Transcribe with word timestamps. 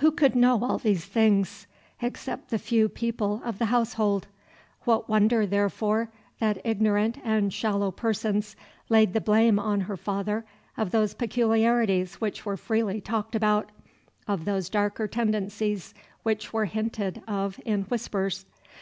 Who 0.00 0.10
could 0.10 0.36
know 0.36 0.62
all 0.64 0.76
these 0.76 1.06
things, 1.06 1.66
except 2.02 2.50
the 2.50 2.58
few 2.58 2.90
people 2.90 3.40
of 3.42 3.58
the 3.58 3.64
household? 3.72 4.26
What 4.82 5.08
wonder, 5.08 5.46
therefore, 5.46 6.10
that 6.40 6.60
ignorant 6.62 7.16
and 7.24 7.50
shallow 7.54 7.90
persons 7.90 8.54
laid 8.90 9.14
the 9.14 9.20
blame 9.22 9.58
on 9.58 9.80
her 9.80 9.96
father 9.96 10.44
of 10.76 10.90
those 10.90 11.14
peculiarities 11.14 12.16
which 12.16 12.44
were 12.44 12.58
freely 12.58 13.00
talked 13.00 13.34
about, 13.34 13.72
of 14.28 14.44
those 14.44 14.68
darker 14.68 15.08
tendencies 15.08 15.94
which 16.22 16.52
were 16.52 16.66
hinted 16.66 17.22
of 17.26 17.58
in 17.64 17.84
whispers? 17.84 18.44